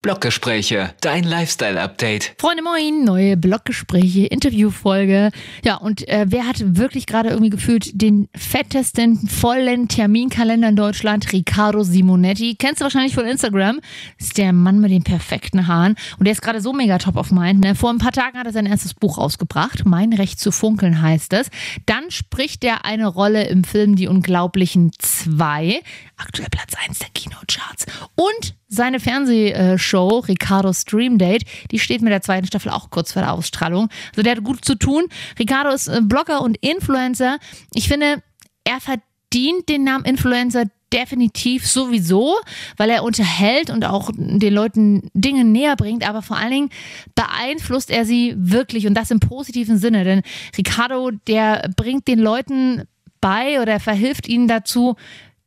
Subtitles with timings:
[0.00, 2.36] Bloggespräche, dein Lifestyle-Update.
[2.38, 5.32] Freunde, moin, neue Bloggespräche, Interviewfolge.
[5.64, 11.32] Ja, und äh, wer hat wirklich gerade irgendwie gefühlt den fettesten, vollen Terminkalender in Deutschland?
[11.32, 12.54] Riccardo Simonetti.
[12.54, 13.80] Kennst du wahrscheinlich von Instagram.
[14.18, 15.96] Ist der Mann mit den perfekten Haaren.
[16.16, 17.64] Und der ist gerade so mega top of mind.
[17.64, 17.74] Ne?
[17.74, 19.84] Vor ein paar Tagen hat er sein erstes Buch rausgebracht.
[19.84, 21.50] Mein Recht zu funkeln heißt es.
[21.86, 25.80] Dann spricht er eine Rolle im Film Die Unglaublichen zwei.
[26.18, 27.86] Aktuell Platz 1 der Kinocharts.
[28.14, 33.22] Und seine Fernsehshow Ricardo Stream Date, die steht mit der zweiten Staffel auch kurz vor
[33.22, 33.88] der Ausstrahlung.
[34.10, 35.04] Also der hat gut zu tun.
[35.38, 37.38] Ricardo ist äh, Blogger und Influencer.
[37.72, 38.22] Ich finde,
[38.64, 42.36] er verdient den Namen Influencer definitiv sowieso,
[42.76, 46.70] weil er unterhält und auch den Leuten Dinge näher bringt, aber vor allen Dingen
[47.14, 50.04] beeinflusst er sie wirklich und das im positiven Sinne.
[50.04, 50.22] Denn
[50.56, 52.84] Ricardo, der bringt den Leuten
[53.20, 54.96] bei oder verhilft ihnen dazu,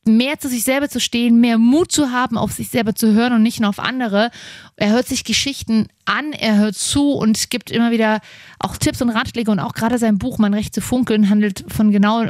[0.06, 3.34] mehr zu sich selber zu stehen, mehr Mut zu haben, auf sich selber zu hören
[3.34, 4.32] und nicht nur auf andere.
[4.76, 8.20] Er hört sich Geschichten an, er hört zu und gibt immer wieder
[8.60, 11.92] auch Tipps und Ratschläge und auch gerade sein Buch Mein Recht zu funkeln handelt von
[11.92, 12.26] genau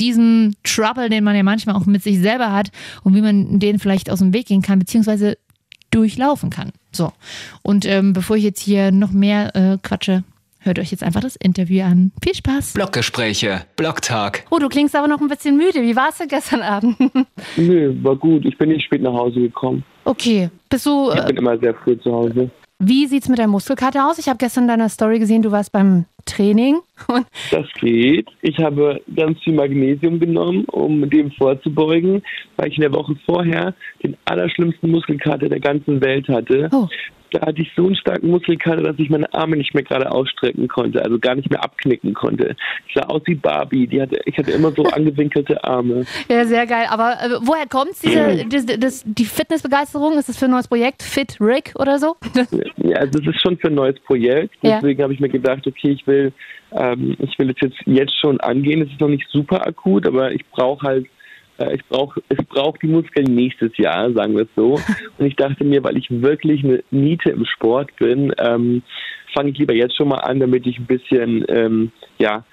[0.00, 2.70] diesem Trouble, den man ja manchmal auch mit sich selber hat
[3.04, 5.36] und wie man den vielleicht aus dem Weg gehen kann, beziehungsweise
[5.90, 6.72] durchlaufen kann.
[6.90, 7.12] So.
[7.62, 10.24] Und ähm, bevor ich jetzt hier noch mehr äh, quatsche,
[10.64, 12.12] Hört euch jetzt einfach das Interview an.
[12.22, 12.74] Viel Spaß.
[12.74, 14.44] Bloggespräche, Blogtag.
[14.50, 15.82] Oh, du klingst aber noch ein bisschen müde.
[15.82, 16.96] Wie war es denn gestern Abend?
[17.56, 18.44] Nö, war gut.
[18.44, 19.82] Ich bin nicht spät nach Hause gekommen.
[20.04, 20.50] Okay.
[20.70, 21.10] Bist du.
[21.12, 22.48] Ich bin immer sehr früh zu Hause.
[22.78, 24.18] Wie sieht's mit der Muskelkarte aus?
[24.18, 26.78] Ich habe gestern in deiner Story gesehen, du warst beim Training.
[27.50, 28.28] das geht.
[28.40, 32.22] Ich habe ganz viel Magnesium genommen, um dem vorzubeugen,
[32.56, 36.68] weil ich in der Woche vorher den allerschlimmsten Muskelkater der ganzen Welt hatte.
[36.72, 36.88] Oh
[37.32, 40.68] da hatte ich so einen starken Muskelkater, dass ich meine Arme nicht mehr gerade ausstrecken
[40.68, 42.56] konnte, also gar nicht mehr abknicken konnte.
[42.86, 46.04] Ich sah aus wie Barbie, die hatte, ich hatte immer so angewinkelte Arme.
[46.28, 46.86] Ja, sehr geil.
[46.90, 50.18] Aber äh, woher kommt diese, das, das, die Fitnessbegeisterung?
[50.18, 51.02] Ist das für ein neues Projekt?
[51.02, 52.16] Fit Rick oder so?
[52.76, 54.54] ja, also es ist schon für ein neues Projekt.
[54.62, 55.04] Deswegen ja.
[55.04, 56.32] habe ich mir gedacht, okay, ich will,
[56.72, 58.82] ähm, ich will es jetzt, jetzt schon angehen.
[58.82, 61.06] Es ist noch nicht super akut, aber ich brauche halt
[61.70, 64.74] ich brauche es braucht die Muskeln nächstes Jahr, sagen wir es so.
[65.18, 68.82] Und ich dachte mir, weil ich wirklich eine Niete im Sport bin, ähm,
[69.34, 72.44] fange ich lieber jetzt schon mal an, damit ich ein bisschen ähm, ja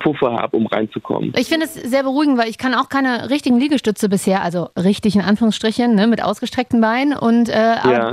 [0.00, 1.32] Puffer habe, um reinzukommen.
[1.36, 5.16] Ich finde es sehr beruhigend, weil ich kann auch keine richtigen Liegestütze bisher, also richtig
[5.16, 7.16] in Anführungsstrichen, ne, mit ausgestreckten Beinen.
[7.16, 8.12] Und äh, ja.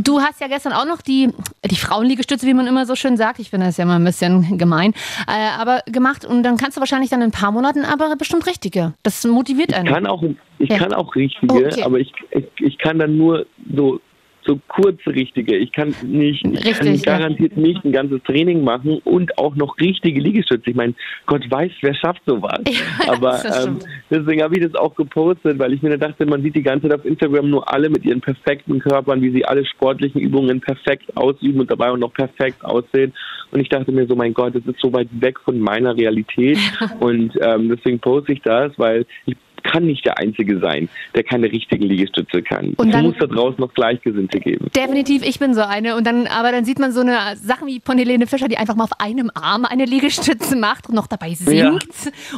[0.00, 1.30] du hast ja gestern auch noch die,
[1.64, 3.38] die Frauenliegestütze, wie man immer so schön sagt.
[3.38, 4.94] Ich finde das ja immer ein bisschen gemein.
[5.26, 8.46] Äh, aber gemacht und dann kannst du wahrscheinlich dann in ein paar Monaten aber bestimmt
[8.46, 8.94] richtige.
[9.02, 9.86] Das motiviert einen.
[9.86, 10.22] Ich kann auch,
[10.58, 10.78] ich ja.
[10.78, 11.82] kann auch richtige, okay.
[11.82, 14.00] aber ich, ich, ich kann dann nur so
[14.44, 15.56] so kurze richtige.
[15.56, 17.62] Ich kann nicht, ich kann garantiert ja.
[17.62, 20.70] nicht ein ganzes Training machen und auch noch richtige Liegestütze.
[20.70, 20.94] Ich meine,
[21.26, 22.60] Gott weiß, wer schafft sowas.
[22.68, 23.78] Ja, Aber ähm,
[24.10, 26.98] deswegen habe ich das auch gepostet, weil ich mir dachte, man sieht die ganze Zeit
[26.98, 31.60] auf Instagram nur alle mit ihren perfekten Körpern, wie sie alle sportlichen Übungen perfekt ausüben
[31.60, 33.12] und dabei auch noch perfekt aussehen.
[33.50, 36.58] Und ich dachte mir so, mein Gott, das ist so weit weg von meiner Realität.
[37.00, 41.50] und ähm, deswegen poste ich das, weil ich kann nicht der Einzige sein, der keine
[41.50, 42.74] richtigen Liegestütze kann.
[42.76, 44.68] Und es muss da draußen noch Gleichgesinnte geben.
[44.74, 45.96] Definitiv, ich bin so eine.
[45.96, 48.74] Und dann, aber dann sieht man so eine Sachen wie von Helene Fischer, die einfach
[48.74, 51.52] mal auf einem Arm eine Liegestütze macht und noch dabei singt.
[51.52, 51.78] Ja.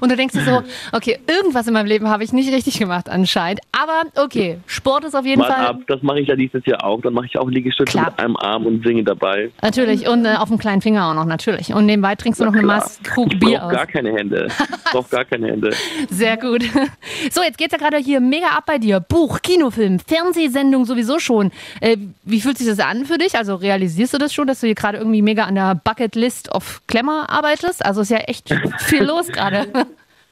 [0.00, 0.62] Und du denkst dir so,
[0.92, 3.60] okay, irgendwas in meinem Leben habe ich nicht richtig gemacht anscheinend.
[3.72, 5.66] Aber okay, Sport ist auf jeden Mal Fall.
[5.66, 5.80] Ab.
[5.86, 7.00] Das mache ich ja dieses Jahr auch.
[7.00, 8.10] Dann mache ich auch Liegestütze klar.
[8.10, 9.50] mit einem Arm und singe dabei.
[9.62, 10.08] Natürlich.
[10.08, 11.72] Und äh, auf dem kleinen Finger auch noch, natürlich.
[11.74, 13.72] Und nebenbei trinkst du noch eine Maß Krug Bier aus.
[13.72, 14.48] Ich gar keine Hände.
[14.48, 15.70] Ich brauche gar keine Hände.
[16.10, 16.64] Sehr gut.
[17.30, 19.00] So, jetzt geht's ja gerade hier mega ab bei dir.
[19.00, 21.50] Buch, Kinofilm, Fernsehsendung sowieso schon.
[21.80, 23.36] Äh, wie fühlt sich das an für dich?
[23.36, 26.82] Also realisierst du das schon, dass du hier gerade irgendwie mega an der Bucketlist of
[26.86, 27.84] Klemmer arbeitest?
[27.84, 29.66] Also ist ja echt viel los gerade.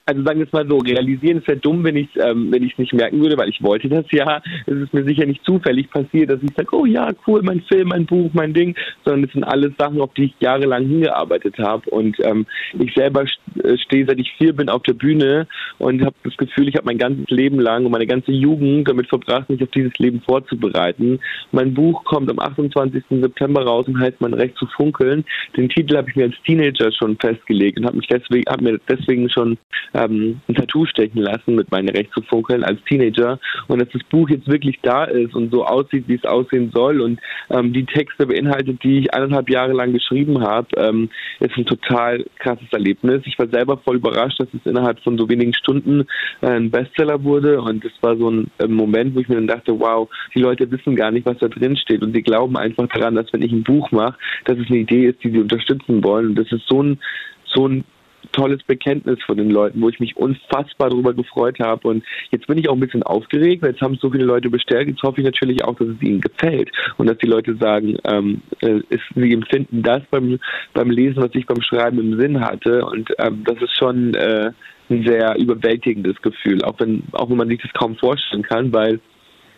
[0.06, 2.62] also sagen wir es mal so, realisieren ist ja dumm, wenn ich es ähm, wenn
[2.62, 4.42] nicht merken würde, weil ich wollte das ja.
[4.66, 7.88] Es ist mir sicher nicht zufällig passiert, dass ich sage, oh ja, cool, mein Film,
[7.88, 11.88] mein Buch, mein Ding, sondern es sind alles Sachen, auf die ich jahrelang hingearbeitet habe.
[11.90, 12.46] Und ähm,
[12.78, 13.26] ich selber
[13.76, 15.46] stehe, seit ich vier bin, auf der Bühne
[15.78, 19.08] und habe das Gefühl, ich habe mein ganzes Leben lang und meine ganze Jugend damit
[19.08, 21.20] verbracht, mich auf dieses Leben vorzubereiten.
[21.50, 23.04] Mein Buch kommt am 28.
[23.10, 25.24] September raus und heißt Mein Recht zu funkeln.
[25.56, 28.80] Den Titel habe ich mir als Teenager schon festgelegt und habe mich deswegen, habe mir
[28.88, 29.58] deswegen schon
[29.94, 33.38] ähm, ein Tattoo stechen lassen mit meinen Rechtsfunkeln als Teenager
[33.68, 37.00] und dass das Buch jetzt wirklich da ist und so aussieht, wie es aussehen soll
[37.00, 41.10] und ähm, die Texte beinhaltet, die ich eineinhalb Jahre lang geschrieben habe, ähm,
[41.40, 43.22] ist ein total krasses Erlebnis.
[43.24, 46.06] Ich war selber voll überrascht, dass es innerhalb von so wenigen Stunden
[46.40, 47.60] äh, ein Bestseller wurde.
[47.60, 50.70] Und es war so ein äh, Moment, wo ich mir dann dachte, wow, die Leute
[50.70, 52.02] wissen gar nicht, was da drin steht.
[52.02, 55.08] Und sie glauben einfach daran, dass wenn ich ein Buch mache, dass es eine Idee
[55.08, 56.28] ist, die sie unterstützen wollen.
[56.28, 56.98] Und das ist so ein
[57.44, 57.84] so ein
[58.32, 61.88] tolles Bekenntnis von den Leuten, wo ich mich unfassbar darüber gefreut habe.
[61.88, 64.88] Und jetzt bin ich auch ein bisschen aufgeregt, weil jetzt haben so viele Leute bestellt.
[64.88, 68.42] Jetzt hoffe ich natürlich auch, dass es ihnen gefällt und dass die Leute sagen, ähm,
[68.60, 70.38] äh, es, sie empfinden das beim,
[70.74, 72.84] beim Lesen, was ich beim Schreiben im Sinn hatte.
[72.84, 74.50] Und ähm, das ist schon äh,
[74.90, 79.00] ein sehr überwältigendes Gefühl, auch wenn, auch wenn man sich das kaum vorstellen kann, weil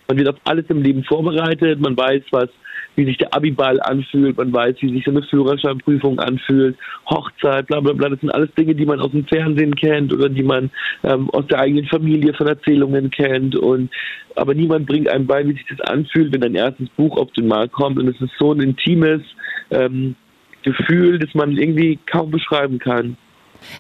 [0.09, 2.49] man wird auf alles im Leben vorbereitet, man weiß, was
[2.97, 6.77] wie sich der Abiball anfühlt, man weiß, wie sich so eine Führerscheinprüfung anfühlt,
[7.09, 8.09] Hochzeit, bla bla bla.
[8.09, 10.71] Das sind alles Dinge, die man aus dem Fernsehen kennt oder die man
[11.03, 13.57] ähm, aus der eigenen Familie von Erzählungen kennt.
[13.57, 13.91] Und
[14.37, 17.49] aber niemand bringt einem bei, wie sich das anfühlt, wenn ein erstes Buch auf den
[17.49, 17.99] Markt kommt.
[17.99, 19.23] Und es ist so ein intimes
[19.71, 20.15] ähm,
[20.63, 23.17] Gefühl, das man irgendwie kaum beschreiben kann.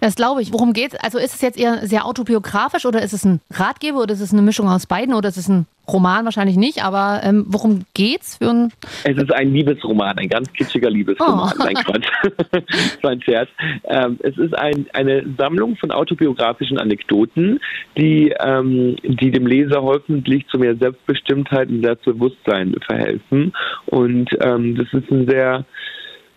[0.00, 0.52] Das glaube ich.
[0.52, 1.00] Worum geht es?
[1.00, 4.32] Also ist es jetzt eher sehr autobiografisch oder ist es ein Ratgeber oder ist es
[4.32, 8.38] eine Mischung aus beiden oder ist es ein Roman wahrscheinlich nicht, aber ähm, worum geht's
[8.38, 8.72] für ein
[9.04, 11.52] Es ist ein Liebesroman, ein ganz kitschiger Liebesroman.
[11.54, 11.62] Oh.
[11.62, 12.06] Nein, Quatsch.
[12.50, 13.48] das war ein Scherz.
[13.84, 17.60] Ähm, es ist ein, eine Sammlung von autobiografischen Anekdoten,
[17.98, 23.52] die, ähm, die dem Leser hoffentlich zu mehr Selbstbestimmtheit und Selbstbewusstsein verhelfen.
[23.86, 25.66] Und ähm, das ist ein sehr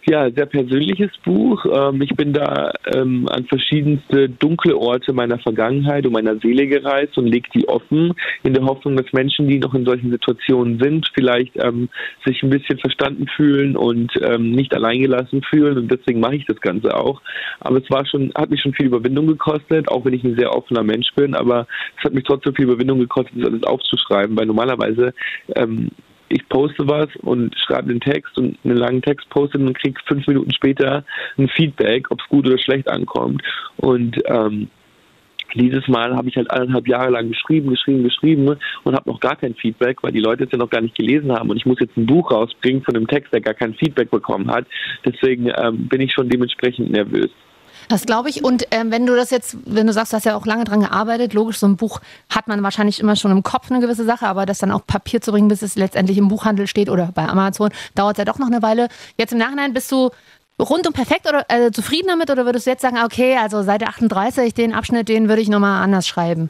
[0.09, 1.65] ja, sehr persönliches Buch.
[1.65, 7.17] Ähm, ich bin da ähm, an verschiedenste dunkle Orte meiner Vergangenheit und meiner Seele gereist
[7.17, 8.13] und lege die offen,
[8.43, 11.89] in der Hoffnung, dass Menschen, die noch in solchen Situationen sind, vielleicht ähm,
[12.25, 15.77] sich ein bisschen verstanden fühlen und nicht alleingelassen fühlen.
[15.77, 17.21] Und deswegen mache ich das Ganze auch.
[17.59, 20.53] Aber es war schon, hat mich schon viel Überwindung gekostet, auch wenn ich ein sehr
[20.55, 21.35] offener Mensch bin.
[21.35, 21.67] Aber
[21.97, 25.13] es hat mich trotzdem viel Überwindung gekostet, das alles aufzuschreiben, weil normalerweise
[26.29, 30.27] ich poste was und schreibe den Text und einen langen Text poste und kriege fünf
[30.27, 31.03] Minuten später
[31.37, 33.41] ein Feedback, ob es gut oder schlecht ankommt.
[33.77, 34.69] Und ähm,
[35.55, 39.35] dieses Mal habe ich halt eineinhalb Jahre lang geschrieben, geschrieben, geschrieben und habe noch gar
[39.35, 41.49] kein Feedback, weil die Leute es ja noch gar nicht gelesen haben.
[41.49, 44.51] Und ich muss jetzt ein Buch rausbringen von einem Text, der gar kein Feedback bekommen
[44.51, 44.65] hat.
[45.05, 47.29] Deswegen ähm, bin ich schon dementsprechend nervös.
[47.87, 48.43] Das glaube ich.
[48.43, 50.81] Und ähm, wenn du das jetzt, wenn du sagst, du hast ja auch lange dran
[50.81, 54.27] gearbeitet, logisch, so ein Buch hat man wahrscheinlich immer schon im Kopf eine gewisse Sache,
[54.27, 57.27] aber das dann auf Papier zu bringen, bis es letztendlich im Buchhandel steht oder bei
[57.27, 58.89] Amazon, dauert ja doch noch eine Weile.
[59.17, 60.09] Jetzt im Nachhinein bist du
[60.59, 64.53] rundum perfekt oder äh, zufrieden damit oder würdest du jetzt sagen, okay, also Seite 38,
[64.53, 66.49] den Abschnitt, den würde ich nochmal anders schreiben?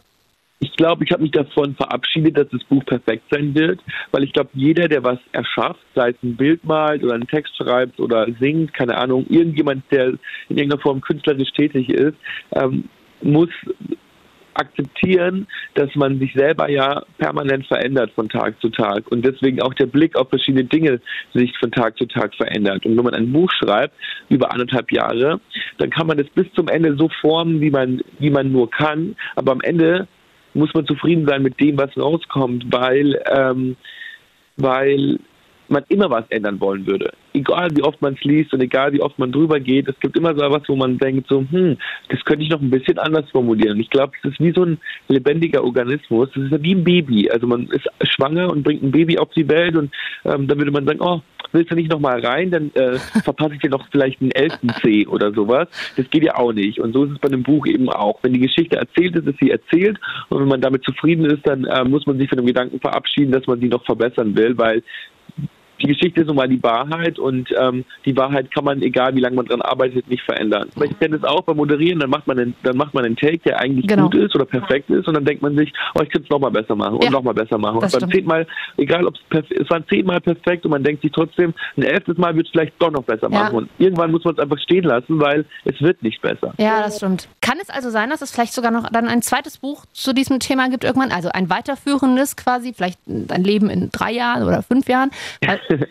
[0.60, 3.80] Ich glaube, ich habe mich davon verabschiedet, dass das Buch perfekt sein wird,
[4.12, 7.56] weil ich glaube, jeder, der was erschafft, sei es ein Bild malt oder einen Text
[7.58, 10.20] schreibt oder singt, keine Ahnung, irgendjemand, der in
[10.50, 12.16] irgendeiner Form künstlerisch tätig ist,
[12.54, 12.86] ähm,
[13.22, 13.50] muss
[14.56, 19.74] akzeptieren, dass man sich selber ja permanent verändert von Tag zu Tag und deswegen auch
[19.76, 21.00] der Blick auf verschiedene Dinge
[21.34, 22.84] sich von Tag zu Tag verändert.
[22.86, 23.94] Und wenn man ein Buch schreibt
[24.30, 25.40] über anderthalb Jahre,
[25.78, 29.16] dann kann man es bis zum Ende so formen, wie man, wie man nur kann,
[29.36, 30.08] aber am Ende
[30.58, 33.76] muss man zufrieden sein mit dem, was rauskommt, weil, ähm,
[34.58, 35.20] weil
[35.70, 37.12] man immer was ändern wollen würde.
[37.34, 40.18] Egal wie oft man es liest und egal wie oft man drüber geht, es gibt
[40.18, 41.78] immer so etwas, wo man denkt, so, hm,
[42.10, 43.80] das könnte ich noch ein bisschen anders formulieren.
[43.80, 46.30] Ich glaube, es ist wie so ein lebendiger Organismus.
[46.34, 47.30] Das ist wie ein Baby.
[47.30, 49.94] Also man ist schwanger und bringt ein Baby auf die Welt und
[50.26, 51.22] ähm, dann würde man sagen, oh,
[51.52, 55.08] willst du nicht nochmal rein, dann äh, verpasse ich dir noch vielleicht einen elften C
[55.08, 55.68] oder sowas.
[55.96, 56.80] Das geht ja auch nicht.
[56.80, 58.20] Und so ist es bei einem Buch eben auch.
[58.22, 60.00] Wenn die Geschichte erzählt ist, ist sie erzählt.
[60.30, 63.32] Und wenn man damit zufrieden ist, dann äh, muss man sich von dem Gedanken verabschieden,
[63.32, 64.84] dass man sie noch verbessern will, weil
[65.82, 69.20] die Geschichte ist nun mal die Wahrheit und ähm, die Wahrheit kann man, egal wie
[69.20, 70.70] lange man dran arbeitet, nicht verändern.
[70.76, 73.16] Aber ich kenne es auch beim Moderieren, dann macht man einen, dann macht man einen
[73.16, 74.04] Take, der eigentlich genau.
[74.04, 76.52] gut ist oder perfekt ist und dann denkt man sich, oh, ich könnte es nochmal
[76.52, 77.78] besser machen und ja, nochmal besser machen.
[77.78, 78.48] Und beim zehnmal,
[78.78, 82.36] egal ob es es waren zehnmal perfekt und man denkt sich trotzdem, ein elftes Mal
[82.36, 83.52] wird es vielleicht doch noch besser machen.
[83.52, 83.58] Ja.
[83.58, 86.54] Und irgendwann muss man es einfach stehen lassen, weil es wird nicht besser.
[86.58, 87.28] Ja, das stimmt.
[87.42, 90.40] Kann es also sein, dass es vielleicht sogar noch dann ein zweites Buch zu diesem
[90.40, 91.12] Thema gibt irgendwann?
[91.12, 95.12] Also ein weiterführendes quasi, vielleicht ein Leben in drei Jahren oder fünf Jahren?
[95.68, 95.90] フフ。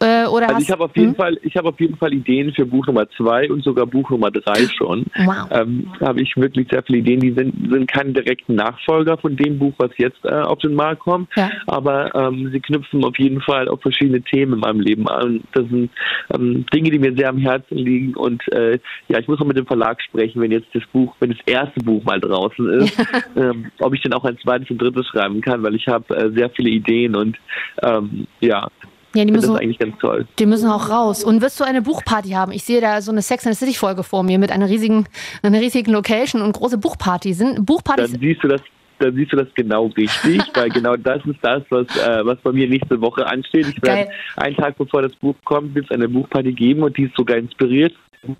[0.00, 1.16] Äh, oder also ich habe auf jeden hm?
[1.16, 4.30] Fall, ich habe auf jeden Fall Ideen für Buch Nummer zwei und sogar Buch Nummer
[4.30, 5.06] drei schon.
[5.16, 5.48] Wow.
[5.50, 7.20] Ähm, habe ich wirklich sehr viele Ideen.
[7.20, 11.00] Die sind, sind keine direkten Nachfolger von dem Buch, was jetzt äh, auf den Markt
[11.00, 11.50] kommt, ja.
[11.66, 15.42] aber ähm, sie knüpfen auf jeden Fall auf verschiedene Themen in meinem Leben an.
[15.52, 15.90] Das sind
[16.32, 18.78] ähm, Dinge, die mir sehr am Herzen liegen und äh,
[19.08, 21.80] ja, ich muss auch mit dem Verlag sprechen, wenn jetzt das Buch, wenn das erste
[21.80, 22.96] Buch mal draußen ist,
[23.36, 26.30] ähm, ob ich dann auch ein zweites und drittes schreiben kann, weil ich habe äh,
[26.30, 27.36] sehr viele Ideen und
[27.82, 28.68] ähm, ja,
[29.14, 30.26] ja, die müssen, das eigentlich ganz toll.
[30.38, 31.24] Die müssen auch raus.
[31.24, 32.52] Und wirst du eine Buchparty haben?
[32.52, 35.06] Ich sehe da so eine Sex and the City Folge vor mir mit einer riesigen,
[35.42, 37.32] einer riesigen Location und große Buchparty.
[37.32, 38.12] Sind Buchpartys?
[38.12, 38.60] Dann siehst du das
[39.00, 42.50] dann siehst du das genau richtig, weil genau das ist das, was, äh, was bei
[42.50, 43.68] mir nächste Woche ansteht.
[43.68, 47.04] Ich werde einen Tag bevor das Buch kommt, wird es eine Buchparty geben und die
[47.04, 47.94] ist sogar inspiriert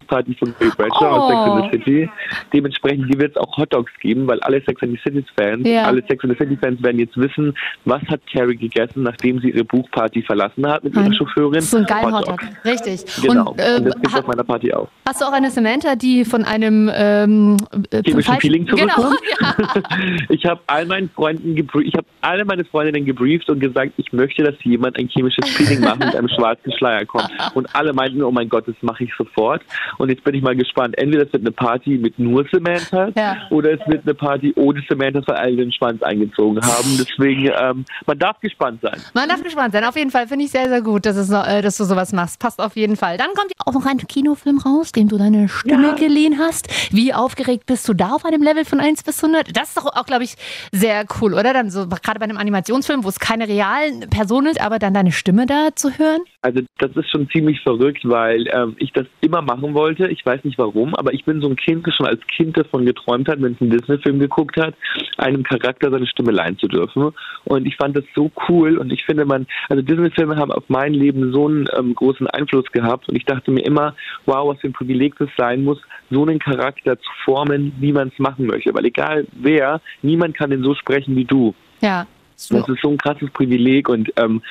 [0.06, 1.16] Party von Carrie Bradshaw Oh.
[1.20, 2.10] aus Sex and the City.
[2.52, 5.84] Dementsprechend wird es auch Hotdogs geben, weil alle Sex and the City Fans, Ja.
[5.84, 7.54] alle Sex and the City Fans werden jetzt wissen,
[7.84, 11.60] was hat Carrie gegessen, nachdem sie ihre Buchparty verlassen hat mit ihrer Ein- Chauffeurin.
[11.60, 12.42] So ein geiler Hotdog.
[12.42, 12.64] Hotdog.
[12.64, 13.04] Richtig.
[13.22, 13.50] Genau.
[13.50, 14.88] Und, äh, Und das gibt es auf meiner Party auch.
[15.06, 17.56] hast du auch eine Samantha, die von einem ähm,
[17.90, 19.20] äh, chemischen Feeling Genau, zurückkommt.
[19.40, 19.54] ja.
[20.30, 24.42] Ich habe all meinen Freunden ich habe alle meine Freundinnen gebrieft und gesagt, ich möchte,
[24.42, 27.28] dass jemand ein chemisches Feeling macht mit einem schwarzen Schleier kommt.
[27.54, 29.62] Und alle meinten, oh mein Gott, das mache ich sofort.
[29.98, 30.96] Und jetzt bin ich mal gespannt.
[30.98, 33.36] Entweder es wird eine Party mit nur Samantha Ja.
[33.50, 36.98] oder es wird eine Party ohne Samantha, weil alle den Schwanz eingezogen haben.
[36.98, 39.00] Deswegen, ähm, man darf gespannt sein.
[39.14, 39.84] Man darf gespannt sein.
[39.84, 42.38] Auf jeden Fall finde ich sehr, sehr gut, dass, es äh, dass du sowas machst.
[42.40, 43.16] Passt auf jeden Fall.
[43.16, 45.94] Dann kommt auch noch ein Kinofilm raus, dem du deine Stimme Ja.
[45.94, 46.68] geliehen hast.
[46.94, 49.56] Wie aufgeregt bist du da auf einem Level von 1 bis 100?
[49.56, 50.34] Das ist doch auch, glaube ich,
[50.72, 51.52] sehr cool, oder?
[51.52, 55.12] Dann so gerade bei einem Animationsfilm, wo es keine realen Personen ist, aber dann deine
[55.12, 56.20] Stimme da zu hören.
[56.48, 60.08] Also das ist schon ziemlich verrückt, weil ähm, ich das immer machen wollte.
[60.08, 62.86] Ich weiß nicht warum, aber ich bin so ein Kind, das schon als Kind davon
[62.86, 64.74] geträumt hat, wenn es einen Disney-Film geguckt hat,
[65.18, 67.12] einem Charakter seine Stimme leihen zu dürfen.
[67.44, 70.94] Und ich fand das so cool und ich finde man, also Disney-Filme haben auf mein
[70.94, 74.68] Leben so einen ähm, großen Einfluss gehabt und ich dachte mir immer, wow, was für
[74.68, 75.78] ein Privileg das sein muss,
[76.10, 78.72] so einen Charakter zu formen, wie man es machen möchte.
[78.72, 81.54] Weil egal wer, niemand kann den so sprechen wie du.
[81.82, 82.06] Ja.
[82.38, 84.42] Das ist so ein krasses Privileg und ähm,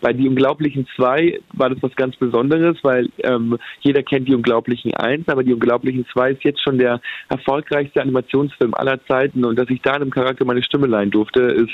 [0.00, 4.92] bei Die Unglaublichen 2 war das was ganz Besonderes, weil ähm, jeder kennt Die Unglaublichen
[4.94, 9.70] 1, aber Die Unglaublichen 2 ist jetzt schon der erfolgreichste Animationsfilm aller Zeiten und dass
[9.70, 11.72] ich da einem Charakter meine Stimme leihen durfte, ist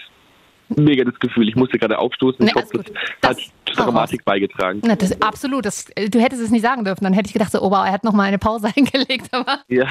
[0.68, 1.48] mega das Gefühl.
[1.48, 2.46] Ich musste gerade aufstoßen.
[2.46, 2.84] Ich Nee, hoffe,
[3.20, 4.80] das, hat zur Dramatik beigetragen.
[4.84, 5.64] Na, das, absolut.
[5.66, 7.04] Das, du hättest es nicht sagen dürfen.
[7.04, 9.28] Dann hätte ich gedacht, so, oh wow, er hat noch mal eine Pause eingelegt.
[9.32, 9.86] Aber Ja.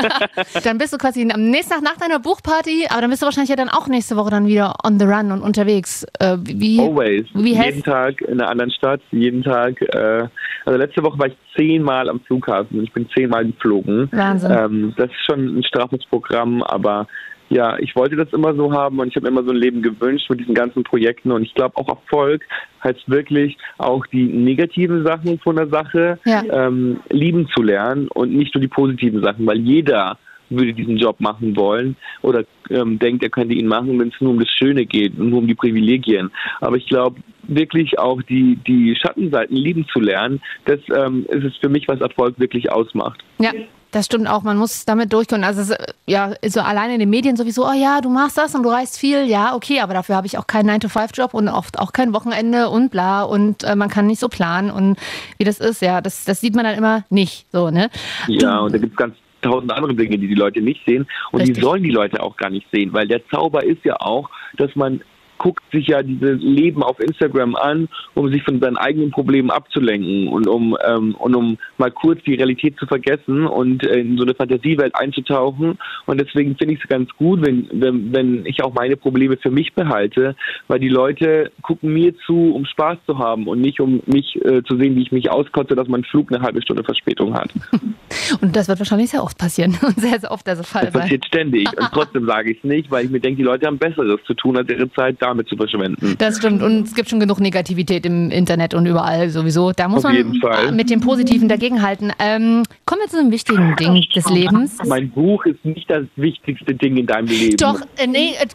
[0.64, 3.50] dann bist du quasi am nächsten Tag nach deiner Buchparty, aber dann bist du wahrscheinlich
[3.50, 6.04] ja dann auch nächste Woche dann wieder on the run und unterwegs.
[6.18, 7.26] Äh, wie, Always.
[7.34, 9.80] Wie jeden Tag in einer anderen Stadt, jeden Tag.
[9.82, 10.28] Äh,
[10.64, 14.08] also letzte Woche war ich zehnmal am Flughafen und ich bin zehnmal geflogen.
[14.12, 14.50] Wahnsinn.
[14.50, 17.06] Ähm, das ist schon ein straffes Programm, aber
[17.50, 19.82] ja, ich wollte das immer so haben und ich habe mir immer so ein Leben
[19.82, 22.42] gewünscht mit diesen ganzen Projekten und ich glaube auch Erfolg
[22.82, 26.42] heißt wirklich auch die negativen Sachen von der Sache Ja.
[26.50, 30.18] ähm, lieben zu lernen und nicht nur die positiven Sachen, weil jeder
[30.50, 34.32] würde diesen Job machen wollen oder ähm, denkt, er könnte ihn machen, wenn es nur
[34.32, 36.30] um das Schöne geht und nur um die Privilegien.
[36.60, 41.56] Aber ich glaube, wirklich auch die, die Schattenseiten lieben zu lernen, das ähm, ist es
[41.56, 43.22] für mich, was Erfolg wirklich ausmacht.
[43.38, 43.52] Ja,
[43.94, 44.42] das stimmt auch.
[44.42, 45.44] Man muss damit durchkommen.
[45.44, 48.54] Also, es ist, ja, so alleine in den Medien sowieso, oh ja, du machst das
[48.54, 49.24] und du reist viel.
[49.26, 52.90] Ja, okay, aber dafür habe ich auch keinen 9-to-5-Job und oft auch kein Wochenende und
[52.90, 53.22] bla.
[53.22, 54.98] Und äh, man kann nicht so planen und
[55.38, 57.90] wie das ist, ja, das, das sieht man dann immer nicht so, ne?
[58.28, 61.06] Ja, und da gibt es ganz tausend andere Dinge, die die Leute nicht sehen.
[61.30, 61.56] Und Richtig.
[61.56, 64.74] die sollen die Leute auch gar nicht sehen, weil der Zauber ist ja auch, dass
[64.74, 65.02] man
[65.38, 70.28] guckt sich ja dieses Leben auf Instagram an, um sich von seinen eigenen Problemen abzulenken
[70.28, 74.34] und um ähm, und um mal kurz die Realität zu vergessen und in so eine
[74.34, 75.78] Fantasiewelt einzutauchen.
[76.06, 79.50] Und deswegen finde ich es ganz gut, wenn, wenn wenn ich auch meine Probleme für
[79.50, 80.36] mich behalte,
[80.68, 84.62] weil die Leute gucken mir zu, um Spaß zu haben und nicht um mich äh,
[84.62, 87.50] zu sehen, wie ich mich auskotze, dass mein Flug eine halbe Stunde Verspätung hat.
[88.40, 91.02] Und das wird wahrscheinlich sehr oft passieren und sehr, sehr oft der Fall Das sein.
[91.02, 91.68] passiert ständig.
[91.68, 94.34] Und trotzdem sage ich es nicht, weil ich mir denke, die Leute haben Besseres zu
[94.34, 96.16] tun, als ihre Zeit damit zu verschwenden.
[96.18, 96.62] Das stimmt.
[96.62, 99.72] Und es gibt schon genug Negativität im Internet und überall sowieso.
[99.72, 102.12] Da muss Auf man mit dem Positiven dagegenhalten.
[102.18, 104.78] Ähm, kommen wir zu einem wichtigen Ding des Lebens.
[104.86, 107.56] Mein Buch ist nicht das wichtigste Ding in deinem Leben.
[107.56, 108.46] Doch, äh, nee, äh,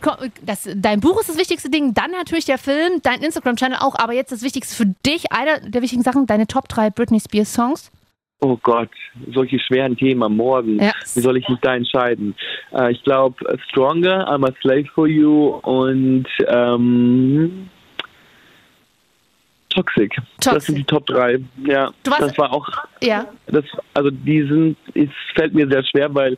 [0.45, 4.13] das, dein Buch ist das wichtigste Ding, dann natürlich der Film, dein Instagram-Channel auch, aber
[4.13, 7.91] jetzt das Wichtigste für dich, einer der wichtigen Sachen, deine Top 3 Britney Spears Songs.
[8.41, 8.89] Oh Gott,
[9.34, 10.81] solche schweren Themen am Morgen.
[10.81, 10.93] Ja.
[11.13, 12.36] Wie soll ich mich da entscheiden?
[12.74, 13.36] Äh, ich glaube,
[13.69, 17.69] Stronger, I'm a Slave for You und ähm,
[19.69, 20.15] Toxic.
[20.38, 20.65] Das Toxic.
[20.67, 21.39] sind die Top 3.
[21.65, 22.67] Ja, Du warst- das war auch
[23.03, 23.27] Ja.
[23.48, 26.38] das, also die sind, es fällt mir sehr schwer, weil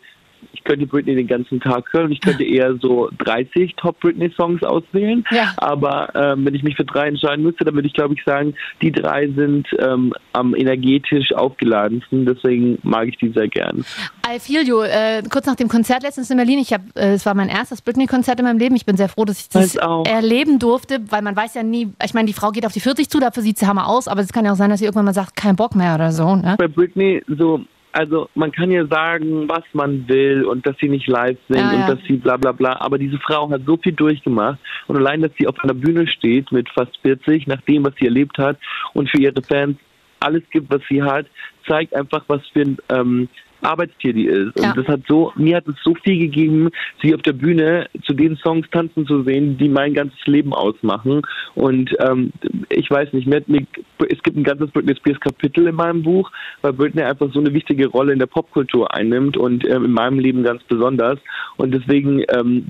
[0.54, 4.32] ich könnte Britney den ganzen Tag hören und ich könnte eher so 30 Top Britney
[4.36, 5.24] Songs auswählen.
[5.32, 5.54] Ja.
[5.58, 8.54] Aber ähm, wenn ich mich für drei entscheiden müsste, dann würde ich glaube ich sagen,
[8.82, 12.26] die drei sind ähm, am energetisch aufgeladensten.
[12.26, 13.86] Deswegen mag ich die sehr gern.
[14.28, 14.82] I feel you.
[14.82, 17.82] Äh, kurz nach dem Konzert letztens in Berlin, ich habe, äh, es war mein erstes
[17.82, 18.76] Britney-Konzert in meinem Leben.
[18.76, 22.14] Ich bin sehr froh, dass ich das erleben durfte, weil man weiß ja nie, ich
[22.14, 24.32] meine, die Frau geht auf die 40 zu, dafür sieht sie Hammer aus, aber es
[24.32, 26.36] kann ja auch sein, dass sie irgendwann mal sagt, kein Bock mehr oder so.
[26.36, 26.56] Ne?
[26.58, 27.62] Bei Britney so
[27.94, 31.72] also man kann ja sagen, was man will und dass sie nicht live singt Ja,
[31.74, 31.80] ja.
[31.80, 35.22] und dass sie bla bla bla, aber diese Frau hat so viel durchgemacht und allein,
[35.22, 38.58] dass sie auf einer Bühne steht mit fast 40, nach dem, was sie erlebt hat
[38.94, 39.78] und für ihre Fans
[40.20, 41.26] alles gibt, was sie hat,
[41.68, 43.28] zeigt einfach, was für ein ähm,
[43.64, 44.56] Arbeitstier die ist.
[44.56, 44.74] Und Ja.
[44.74, 46.70] das hat so, mir hat es so viel gegeben,
[47.02, 51.22] sie auf der Bühne zu den Songs tanzen zu sehen, die mein ganzes Leben ausmachen.
[51.56, 52.32] Und ähm,
[52.70, 53.66] ich weiß nicht, mir, mir
[54.10, 56.32] es gibt ein ganzes Britney Spears Kapitel in meinem Buch,
[56.62, 60.20] weil Britney einfach so eine wichtige Rolle in der Popkultur einnimmt und ähm, in meinem
[60.20, 61.20] Leben ganz besonders.
[61.58, 62.68] Und deswegen ähm,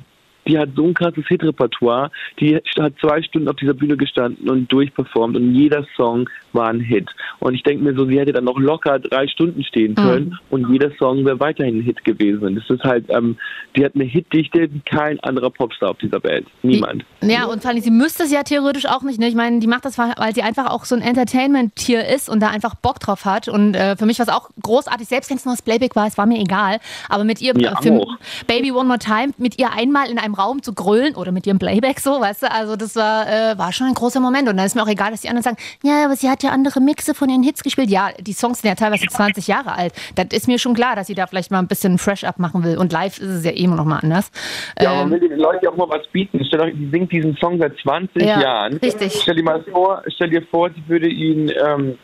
[0.47, 2.11] die hat so ein krasses Hitrepertoire.
[2.39, 6.79] Die hat zwei Stunden auf dieser Bühne gestanden und durchperformt und jeder Song war ein
[6.79, 7.09] Hit.
[7.39, 10.37] Und ich denke mir so, sie hätte dann noch locker drei Stunden stehen können mhm.
[10.49, 12.55] und jeder Song wäre weiterhin ein Hit gewesen.
[12.55, 13.37] Das ist halt, ähm,
[13.75, 16.45] die hat eine Hitdichte wie kein anderer Popstar auf dieser Welt.
[16.63, 17.05] Niemand.
[17.21, 19.19] Ja, und vor allem, sie müsste es ja theoretisch auch nicht.
[19.19, 19.27] Ne?
[19.27, 22.49] Ich meine, die macht das, weil sie einfach auch so ein Entertainment-Tier ist und da
[22.49, 23.47] einfach Bock drauf hat.
[23.47, 26.07] Und äh, für mich war es auch großartig, selbst wenn es nur das Playback war,
[26.07, 26.79] es war mir egal.
[27.07, 28.05] Aber mit ihr, ja, äh,
[28.47, 31.45] Baby One More Time, mit ihr einmal in einem einem Raum zu grölen oder mit
[31.45, 32.51] ihrem Playback so, weißt du?
[32.51, 34.49] Also das war, äh, war schon ein großer Moment.
[34.49, 36.51] Und dann ist mir auch egal, dass die anderen sagen, ja, aber sie hat ja
[36.51, 37.89] andere Mixe von ihren Hits gespielt.
[37.89, 39.93] Ja, die Songs sind ja teilweise 20 Jahre alt.
[40.15, 42.63] Das ist mir schon klar, dass sie da vielleicht mal ein bisschen fresh up machen
[42.63, 42.77] will.
[42.77, 44.31] Und live ist es ja eh immer noch mal anders.
[44.79, 46.43] Ja, ähm, man will den Leuten auch mal was bieten.
[46.45, 48.77] Stell euch, die singt diesen Song seit 20 ja, Jahren.
[48.77, 49.13] Richtig.
[49.21, 51.97] Stell dir mal vor, stell dir vor, die würde ihn, ähm,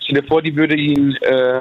[0.00, 1.60] stell dir vor, die würde ihn, äh,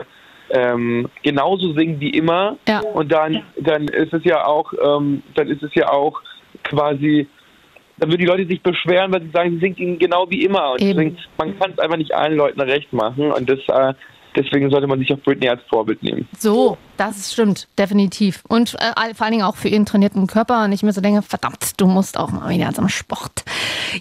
[0.52, 2.58] ähm, genauso singen wie immer.
[2.68, 2.82] Ja.
[2.82, 6.22] Und dann, dann ist es ja auch, ähm, dann ist es ja auch
[6.64, 7.28] quasi,
[7.98, 10.72] dann würden die Leute sich beschweren, weil sie sagen, sie singt ihnen genau wie immer.
[10.72, 13.32] Und deswegen, man kann es einfach nicht allen Leuten recht machen.
[13.32, 13.94] Und das, äh,
[14.38, 16.28] deswegen sollte man sich auch Britney als Vorbild nehmen.
[16.38, 18.44] So, das stimmt, definitiv.
[18.48, 20.64] Und äh, vor allen Dingen auch für ihren trainierten Körper.
[20.64, 23.44] Und ich mir so denke, verdammt, du musst auch mal wieder zum Sport.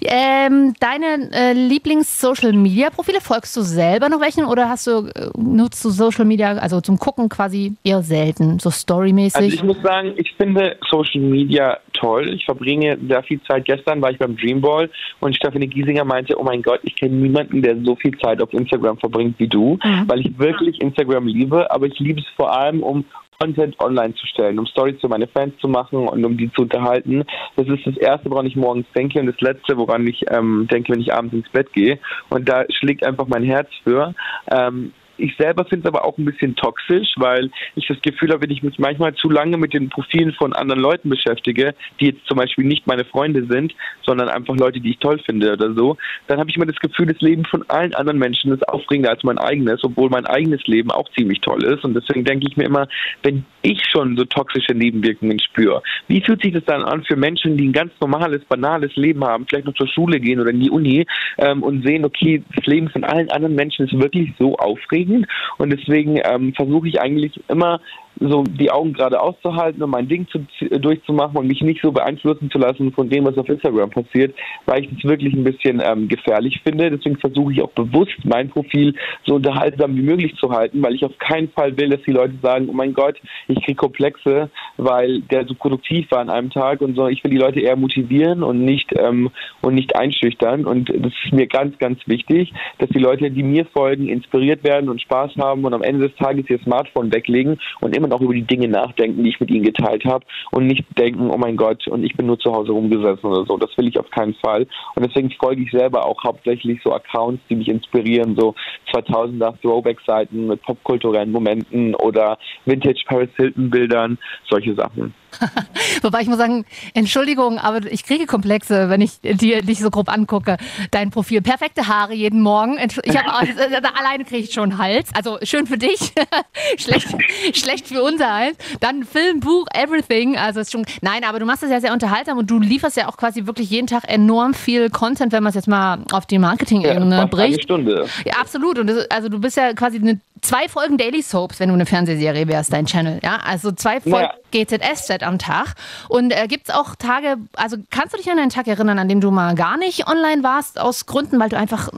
[0.02, 5.90] Ähm, deine äh, Lieblings-Social-Media-Profile, folgst du selber noch welchen oder hast du, äh, nutzt du
[5.90, 9.36] Social Media, also zum Gucken quasi eher selten, so storymäßig?
[9.36, 12.32] Also ich muss sagen, ich finde Social Media toll.
[12.34, 13.64] Ich verbringe sehr viel Zeit.
[13.64, 14.90] Gestern war ich beim Dreamball
[15.20, 18.52] und Stephanie Giesinger meinte, oh mein Gott, ich kenne niemanden, der so viel Zeit auf
[18.52, 20.04] Instagram verbringt wie du, mhm.
[20.06, 23.04] weil ich wirklich Instagram liebe, aber ich liebe es vor allem, um
[23.38, 26.62] Content online zu stellen, um Stories für meine Fans zu machen und um die zu
[26.62, 27.24] unterhalten.
[27.56, 30.92] Das ist das Erste, woran ich morgens denke und das Letzte, woran ich ähm, denke,
[30.92, 31.98] wenn ich abends ins Bett gehe.
[32.30, 34.14] Und da schlägt einfach mein Herz für.
[34.50, 38.42] Ähm, ich selber finde es aber auch ein bisschen toxisch, weil ich das Gefühl habe,
[38.42, 42.26] wenn ich mich manchmal zu lange mit den Profilen von anderen Leuten beschäftige, die jetzt
[42.26, 45.96] zum Beispiel nicht meine Freunde sind, sondern einfach Leute, die ich toll finde oder so,
[46.26, 49.22] dann habe ich immer das Gefühl, das Leben von allen anderen Menschen ist aufregender als
[49.22, 51.84] mein eigenes, obwohl mein eigenes Leben auch ziemlich toll ist.
[51.84, 52.88] Und deswegen denke ich mir immer,
[53.22, 57.56] wenn ich schon so toxische Nebenwirkungen spüre, wie fühlt sich das dann an für Menschen,
[57.56, 60.70] die ein ganz normales, banales Leben haben, vielleicht noch zur Schule gehen oder in die
[60.70, 61.06] Uni
[61.38, 65.26] ähm, und sehen, okay, das Leben von allen anderen Menschen ist wirklich so aufregend aufregend
[65.58, 67.80] und deswegen ähm, versuche ich eigentlich immer
[68.20, 70.46] so die Augen gerade auszuhalten und mein Ding zu,
[70.78, 74.84] durchzumachen und mich nicht so beeinflussen zu lassen von dem, was auf Instagram passiert, weil
[74.84, 76.90] ich das wirklich ein bisschen ähm, gefährlich finde.
[76.90, 81.04] Deswegen versuche ich auch bewusst mein Profil so unterhaltsam wie möglich zu halten, weil ich
[81.04, 83.16] auf keinen Fall will, dass die Leute sagen, oh mein Gott,
[83.48, 87.08] ich kriege Komplexe, weil der so produktiv war an einem Tag und so.
[87.08, 89.30] Ich will die Leute eher motivieren und nicht ähm,
[89.62, 93.66] und nicht einschüchtern und das ist mir ganz, ganz wichtig, dass die Leute, die mir
[93.66, 97.96] folgen, inspiriert werden und Spaß haben und am Ende des Tages ihr Smartphone weglegen und
[97.96, 100.84] immer und auch über die Dinge nachdenken, die ich mit ihnen geteilt habe und nicht
[100.96, 103.56] denken, oh mein Gott, und ich bin nur zu Hause rumgesessen oder so.
[103.56, 104.66] Das will ich auf keinen Fall.
[104.94, 108.54] Und deswegen folge ich selber auch hauptsächlich so Accounts, die mich inspirieren, so
[108.92, 115.12] 2000er Throwback-Seiten mit popkulturellen Momenten oder Vintage Paris Hilton Bildern, solche Sachen.
[116.02, 120.08] Wobei ich muss sagen, Entschuldigung, aber ich kriege Komplexe, wenn ich dir dich so grob
[120.08, 120.56] angucke.
[120.90, 121.42] Dein Profil.
[121.42, 122.78] Perfekte Haare jeden Morgen.
[123.04, 123.32] Ich habe
[123.96, 125.10] alleine kriege ich schon Hals.
[125.14, 126.12] Also schön für dich,
[126.78, 127.08] schlecht,
[127.54, 128.56] schlecht für unser Hals.
[128.80, 130.36] Dann Film, Buch, Everything.
[130.36, 130.86] Also ist schon.
[131.00, 133.70] Nein, aber du machst das ja sehr unterhaltsam und du lieferst ja auch quasi wirklich
[133.70, 137.54] jeden Tag enorm viel Content, wenn man es jetzt mal auf die Marketing-Ebene ja, bricht.
[137.54, 138.08] Eine Stunde.
[138.24, 138.78] Ja, absolut.
[138.78, 141.86] Und das, also du bist ja quasi eine, zwei Folgen Daily Soaps, wenn du eine
[141.86, 143.20] Fernsehserie wärst, dein Channel.
[143.22, 144.64] Ja, also zwei Folgen ja.
[144.64, 145.74] GZSZ am Tag.
[146.08, 149.08] Und äh, gibt es auch Tage, also kannst du dich an einen Tag erinnern, an
[149.08, 151.90] dem du mal gar nicht online warst, aus Gründen, weil du einfach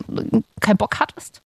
[0.60, 1.42] keinen Bock hattest?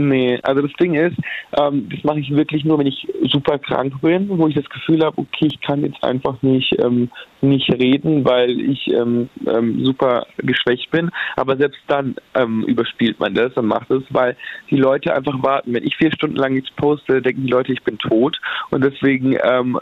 [0.00, 1.16] Nee, also das Ding ist,
[1.58, 5.04] ähm, das mache ich wirklich nur, wenn ich super krank bin, wo ich das Gefühl
[5.04, 7.10] habe, okay, ich kann jetzt einfach nicht, ähm,
[7.42, 11.10] nicht reden, weil ich ähm, ähm, super geschwächt bin.
[11.36, 14.36] Aber selbst dann ähm, überspielt man das und macht es, weil
[14.70, 15.74] die Leute einfach warten.
[15.74, 18.40] Wenn ich vier Stunden lang nichts poste, denken die Leute, ich bin tot.
[18.70, 19.78] Und deswegen ähm,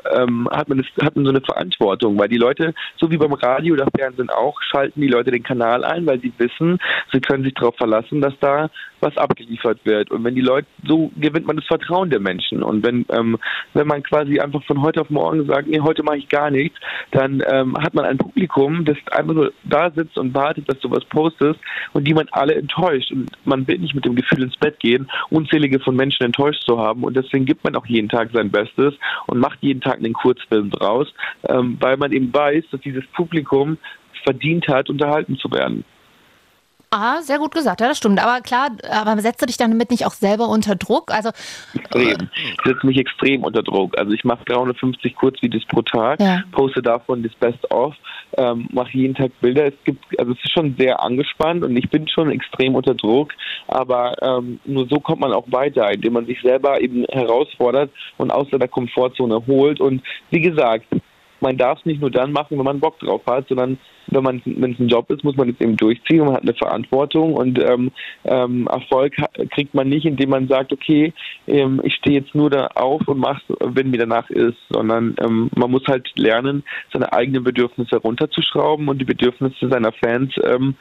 [0.51, 3.75] hat man das, hat man so eine Verantwortung, weil die Leute, so wie beim Radio
[3.75, 6.79] oder Fernsehen auch, schalten die Leute den Kanal ein, weil sie wissen,
[7.13, 8.69] sie können sich darauf verlassen, dass da
[9.01, 10.08] was abgeliefert wird.
[10.11, 12.63] Und wenn die Leute, so gewinnt man das Vertrauen der Menschen.
[12.63, 13.39] Und wenn, ähm,
[13.75, 16.79] wenn man quasi einfach von heute auf morgen sagt, nee, heute mache ich gar nichts,
[17.11, 20.91] dann ähm, hat man ein Publikum, das einfach nur da sitzt und wartet, dass du
[20.91, 21.61] was postest
[21.93, 23.13] und die man alle enttäuscht.
[23.13, 26.79] Und man will nicht mit dem Gefühl ins Bett gehen, unzählige von Menschen enttäuscht zu
[26.79, 27.05] haben.
[27.05, 28.95] Und deswegen gibt man auch jeden Tag sein Bestes
[29.27, 31.13] und macht jeden Tag einen Kurzfilm draus,
[31.49, 33.79] ähm, weil man eben weiß, dass dieses Publikum
[34.25, 35.85] verdient hat, unterhalten zu werden.
[36.91, 38.23] Ah, sehr gut gesagt, ja, das stimmt.
[38.23, 41.13] Aber klar, aber setzt du dich damit nicht auch selber unter Druck?
[41.13, 41.31] Also
[41.75, 42.31] extrem.
[42.35, 43.99] Ich setze mich extrem unter Druck.
[43.99, 46.43] Also ich mache 350 Kurzvideos pro Tag, ja.
[46.53, 47.95] poste davon das Best of,
[48.39, 49.67] ähm, mache jeden Tag Bilder.
[49.67, 53.35] Es gibt, also es ist schon sehr angespannt und ich bin schon extrem unter Druck.
[53.67, 58.31] Aber ähm, nur so kommt man auch weiter, indem man sich selber eben herausfordert und
[58.31, 59.79] aus seiner Komfortzone holt.
[59.81, 60.87] Und wie gesagt,
[61.41, 64.43] man darf es nicht nur dann machen, wenn man Bock drauf hat, sondern wenn man
[64.45, 66.25] wenn es ein Job ist, muss man es eben durchziehen.
[66.25, 67.91] Man hat eine Verantwortung und ähm,
[68.25, 69.15] ähm, Erfolg
[69.51, 71.13] kriegt man nicht, indem man sagt, okay,
[71.47, 75.51] ähm, ich stehe jetzt nur da auf und mache, wenn mir danach ist, sondern ähm,
[75.55, 80.75] man muss halt lernen, seine eigenen Bedürfnisse runterzuschrauben und die Bedürfnisse seiner Fans ähm,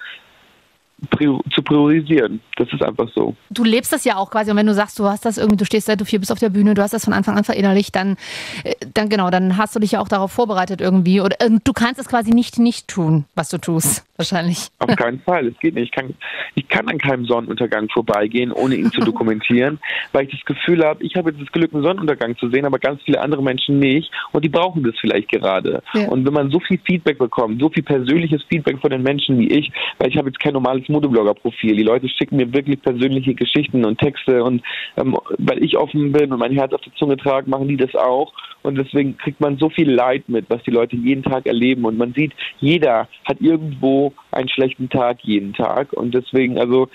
[1.52, 2.42] zu priorisieren.
[2.56, 3.36] Das ist einfach so.
[3.52, 5.66] Du lebst das ja auch quasi und wenn du sagst, du hast das irgendwie, du
[5.66, 7.96] stehst seit du vier bist auf der Bühne, du hast das von Anfang an verinnerlicht,
[7.96, 8.18] dann,
[8.64, 11.74] äh, dann genau, dann hast du dich ja auch darauf vorbereitet irgendwie oder äh, du
[11.74, 14.70] kannst es quasi nicht nicht tun, was du tust, wahrscheinlich.
[14.80, 15.86] Auf keinen Fall, es geht nicht.
[15.86, 16.16] Ich kann,
[16.56, 19.80] ich kann an keinem Sonnenuntergang vorbeigehen, ohne ihn zu dokumentieren,
[20.14, 22.80] weil ich das Gefühl habe, ich habe jetzt das Glück, einen Sonnenuntergang zu sehen, aber
[22.80, 25.84] ganz viele andere Menschen nicht und die brauchen das vielleicht gerade.
[25.94, 26.08] Ja.
[26.08, 29.50] Und wenn man so viel Feedback bekommt, so viel persönliches Feedback von den Menschen wie
[29.50, 31.76] ich, weil ich habe jetzt kein normales Modeblogger-Profil.
[31.76, 34.62] Die Leute schicken mir wirklich persönliche Geschichten und Texte und
[34.98, 37.94] ähm, weil ich offen bin und mein Herz auf der Zunge trage, machen die das
[37.96, 38.34] auch.
[38.64, 41.86] Und deswegen kriegt man so viel Leid mit, was die Leute jeden Tag erleben.
[41.86, 45.94] Und man sieht, jeder hat irgendwo einen schlechten Tag jeden Tag.
[45.94, 46.90] Und deswegen, also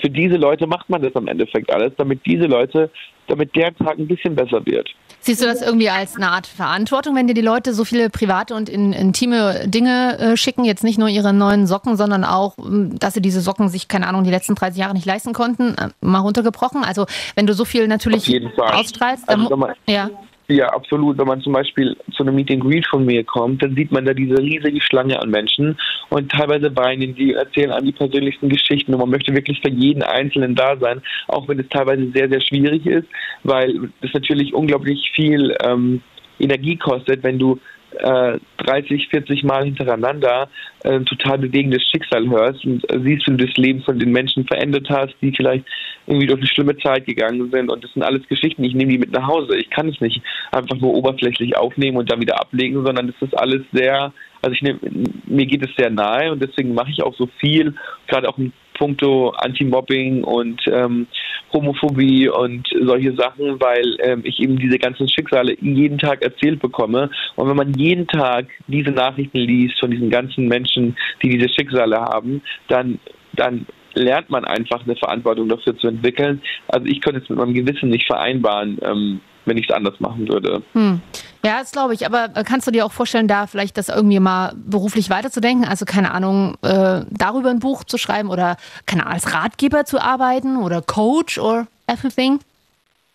[0.00, 2.90] für diese Leute macht man das am Endeffekt alles, damit diese Leute,
[3.26, 4.88] damit der Tag ein bisschen besser wird.
[5.20, 8.54] Siehst du das irgendwie als eine Art Verantwortung, wenn dir die Leute so viele private
[8.54, 10.64] und in, intime Dinge äh, schicken?
[10.64, 14.06] Jetzt nicht nur ihre neuen Socken, sondern auch, hm, dass sie diese Socken sich, keine
[14.06, 16.84] Ahnung, die letzten 30 Jahre nicht leisten konnten, äh, mal runtergebrochen.
[16.84, 20.10] Also wenn du so viel natürlich ausstrahlst, dann, also, ja.
[20.50, 21.18] Ja, absolut.
[21.18, 24.06] Wenn man zum Beispiel zu einem Meet and Greet von mir kommt, dann sieht man
[24.06, 25.76] da diese riesige Schlange an Menschen
[26.08, 30.02] und teilweise weinen die, erzählen an die persönlichsten Geschichten und man möchte wirklich für jeden
[30.02, 33.06] Einzelnen da sein, auch wenn es teilweise sehr, sehr schwierig ist,
[33.44, 36.00] weil es natürlich unglaublich viel ähm,
[36.38, 37.60] Energie kostet, wenn du
[37.98, 40.48] äh, 30, 40 Mal hintereinander
[40.84, 44.12] äh, ein total bewegendes Schicksal hörst und äh, siehst, wie du das Leben von den
[44.12, 45.64] Menschen verändert hast, die vielleicht
[46.06, 47.70] irgendwie durch eine schlimme Zeit gegangen sind.
[47.70, 49.56] Und das sind alles Geschichten, ich nehme die mit nach Hause.
[49.56, 50.20] Ich kann es nicht
[50.52, 54.62] einfach nur oberflächlich aufnehmen und dann wieder ablegen, sondern das ist alles sehr, also ich
[54.62, 54.78] nehm,
[55.26, 57.74] mir geht es sehr nahe und deswegen mache ich auch so viel,
[58.06, 61.06] gerade auch in puncto Anti-Mobbing und ähm,
[61.52, 67.10] Homophobie und solche Sachen, weil ähm, ich eben diese ganzen Schicksale jeden Tag erzählt bekomme.
[67.36, 71.96] Und wenn man jeden Tag diese Nachrichten liest von diesen ganzen Menschen, die diese Schicksale
[71.96, 72.98] haben, dann,
[73.32, 76.40] dann lernt man einfach eine Verantwortung dafür zu entwickeln.
[76.68, 80.28] Also ich könnte es mit meinem Gewissen nicht vereinbaren, ähm, wenn ich es anders machen
[80.28, 80.62] würde.
[80.72, 81.00] Hm.
[81.44, 82.06] Ja, das glaube ich.
[82.06, 85.66] Aber äh, kannst du dir auch vorstellen, da vielleicht das irgendwie mal beruflich weiterzudenken?
[85.66, 88.56] Also keine Ahnung, äh, darüber ein Buch zu schreiben oder
[88.86, 92.40] keine Ahnung, als Ratgeber zu arbeiten oder Coach or everything?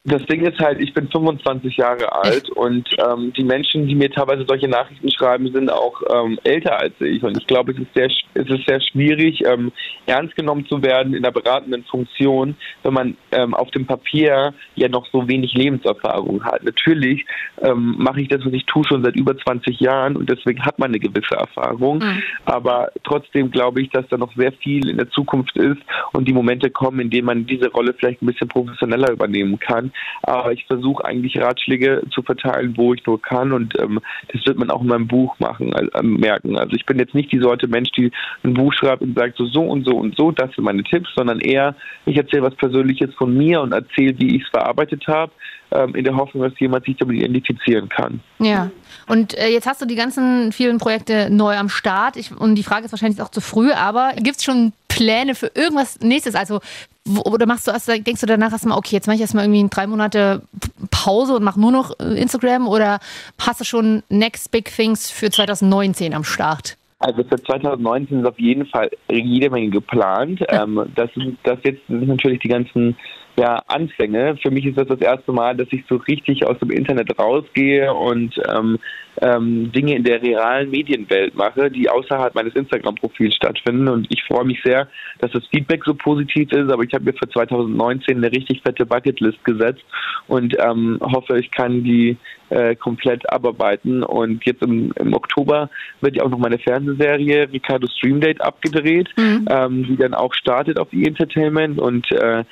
[0.05, 4.11] Das Ding ist halt, ich bin 25 Jahre alt und ähm, die Menschen, die mir
[4.11, 7.23] teilweise solche Nachrichten schreiben, sind auch ähm, älter als ich.
[7.23, 9.71] Und ich glaube, es ist sehr, es ist sehr schwierig, ähm,
[10.05, 14.89] ernst genommen zu werden in der beratenden Funktion, wenn man ähm, auf dem Papier ja
[14.89, 16.65] noch so wenig Lebenserfahrung hat.
[16.65, 17.25] Natürlich
[17.61, 20.79] ähm, mache ich das, was ich tue, schon seit über 20 Jahren und deswegen hat
[20.79, 21.99] man eine gewisse Erfahrung.
[21.99, 22.21] Mhm.
[22.43, 25.79] Aber trotzdem glaube ich, dass da noch sehr viel in der Zukunft ist
[26.11, 29.92] und die Momente kommen, in denen man diese Rolle vielleicht ein bisschen professioneller übernehmen kann.
[30.23, 33.99] Aber ich versuche eigentlich Ratschläge zu verteilen, wo ich nur kann und ähm,
[34.32, 36.58] das wird man auch in meinem Buch machen, äh, merken.
[36.58, 38.12] Also ich bin jetzt nicht die Sorte Mensch, die
[38.43, 41.10] ein Buch schreibt und sagt so, so und so und so, das sind meine Tipps,
[41.15, 41.75] sondern eher,
[42.06, 45.32] ich erzähle was Persönliches von mir und erzähle, wie ich es verarbeitet habe,
[45.73, 48.21] ähm, in der Hoffnung, dass jemand sich damit identifizieren kann.
[48.39, 48.69] Ja,
[49.08, 52.63] und äh, jetzt hast du die ganzen vielen Projekte neu am Start ich, und die
[52.63, 56.36] Frage ist wahrscheinlich auch zu früh, aber gibt es schon Pläne für irgendwas nächstes?
[56.36, 56.60] Also,
[57.06, 59.67] wo, oder machst du erst, denkst du danach erstmal, okay, jetzt mache ich erstmal irgendwie
[59.69, 60.43] drei Monate
[60.91, 62.99] Pause und mache nur noch äh, Instagram oder
[63.39, 66.77] hast du schon Next Big Things für 2019 am Start?
[66.99, 70.41] Also für 2019 ist auf jeden Fall jede Menge geplant.
[70.47, 71.10] Ähm, das,
[71.43, 72.95] das jetzt sind natürlich die ganzen
[73.35, 74.37] ja, Anfänge.
[74.41, 77.93] Für mich ist das das erste Mal, dass ich so richtig aus dem Internet rausgehe
[77.93, 78.77] und ähm,
[79.21, 83.87] ähm, Dinge in der realen Medienwelt mache, die außerhalb meines Instagram-Profils stattfinden.
[83.87, 84.87] Und ich freue mich sehr,
[85.19, 86.71] dass das Feedback so positiv ist.
[86.71, 89.83] Aber ich habe mir für 2019 eine richtig fette Bucketlist gesetzt
[90.27, 92.17] und ähm, hoffe, ich kann die
[92.49, 94.03] äh, komplett abarbeiten.
[94.03, 95.69] Und jetzt im, im, Oktober
[96.01, 99.47] wird ja auch noch meine Fernsehserie Ricardo Stream Date abgedreht, mhm.
[99.49, 101.03] ähm, die dann auch startet auf E!
[101.03, 101.79] Entertainment.
[101.79, 102.43] Und äh,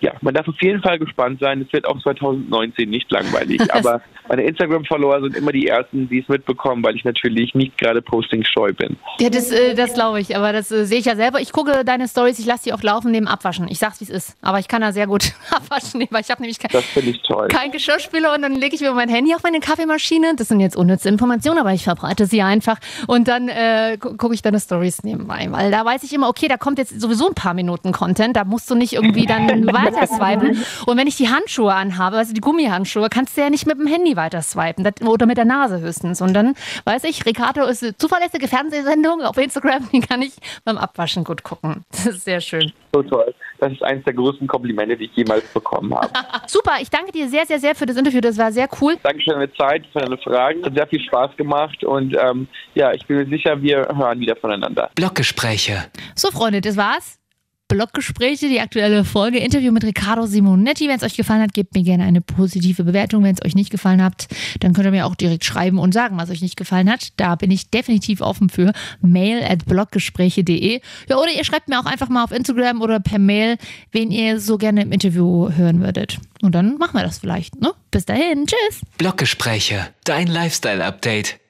[0.00, 1.62] ja, man darf auf jeden Fall gespannt sein.
[1.66, 3.60] Es wird auch 2019 nicht langweilig.
[3.72, 8.02] Aber meine Instagram-Follower sind immer die ersten, die es mitbekommen, weil ich natürlich nicht gerade
[8.02, 8.96] posting-scheu bin.
[9.20, 11.40] Ja, das, äh, das glaube ich, aber das äh, sehe ich ja selber.
[11.40, 13.68] Ich gucke deine Stories, ich lasse die auch laufen neben Abwaschen.
[13.68, 14.36] Ich sag's, wie es ist.
[14.42, 17.48] Aber ich kann da sehr gut abwaschen, weil ich habe nämlich kein, Das ich toll.
[17.48, 20.34] kein Geschirrspüler und dann lege ich mir mein Handy auf meine Kaffeemaschine.
[20.36, 22.78] Das sind jetzt unnütze Informationen, aber ich verbreite sie einfach.
[23.06, 26.48] Und dann äh, gu- gucke ich deine Stories nebenbei, weil da weiß ich immer, okay,
[26.48, 28.36] da kommt jetzt sowieso ein paar Minuten Content.
[28.36, 29.46] Da musst du nicht irgendwie dann
[29.86, 30.64] weiter swipen.
[30.86, 33.86] Und wenn ich die Handschuhe anhabe, also die Gummihandschuhe, kannst du ja nicht mit dem
[33.86, 36.20] Handy weiter swipen oder mit der Nase höchstens.
[36.20, 40.78] Und dann weiß ich, Ricardo ist eine zuverlässige Fernsehsendung auf Instagram, die kann ich beim
[40.78, 41.84] Abwaschen gut gucken.
[41.90, 42.72] Das ist sehr schön.
[42.92, 43.34] So toll.
[43.58, 46.10] Das ist eines der größten Komplimente, die ich jemals bekommen habe.
[46.46, 48.20] Super, ich danke dir sehr, sehr, sehr für das Interview.
[48.20, 48.96] Das war sehr cool.
[49.02, 50.64] Danke für deine Zeit, für deine Fragen.
[50.64, 54.36] Hat sehr viel Spaß gemacht und ähm, ja, ich bin mir sicher, wir hören wieder
[54.36, 54.90] voneinander.
[54.94, 55.84] Bloggespräche.
[56.14, 57.18] So, Freunde, das war's.
[57.68, 60.86] Bloggespräche, die aktuelle Folge, Interview mit Riccardo Simonetti.
[60.88, 63.24] Wenn es euch gefallen hat, gebt mir gerne eine positive Bewertung.
[63.24, 64.28] Wenn es euch nicht gefallen hat,
[64.60, 67.08] dann könnt ihr mir auch direkt schreiben und sagen, was euch nicht gefallen hat.
[67.16, 68.72] Da bin ich definitiv offen für.
[69.00, 70.80] Mail at bloggespräche.de.
[71.08, 73.56] Ja, oder ihr schreibt mir auch einfach mal auf Instagram oder per Mail,
[73.90, 76.18] wen ihr so gerne im Interview hören würdet.
[76.42, 77.60] Und dann machen wir das vielleicht.
[77.60, 77.72] Ne?
[77.90, 78.82] Bis dahin, tschüss.
[78.98, 79.88] Bloggespräche.
[80.04, 81.40] Dein Lifestyle-Update.